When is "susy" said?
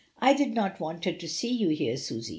1.95-2.29